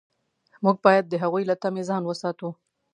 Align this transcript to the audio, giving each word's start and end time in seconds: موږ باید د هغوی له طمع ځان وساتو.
موږ 0.63 0.77
باید 0.85 1.05
د 1.07 1.13
هغوی 1.23 1.43
له 1.49 1.55
طمع 1.61 1.83
ځان 1.89 2.03
وساتو. 2.05 2.49